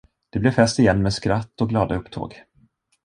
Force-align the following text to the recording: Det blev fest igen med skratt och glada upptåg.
Det 0.29 0.39
blev 0.39 0.51
fest 0.51 0.79
igen 0.79 1.01
med 1.01 1.11
skratt 1.13 1.61
och 1.61 1.69
glada 1.69 1.95
upptåg. 1.95 2.43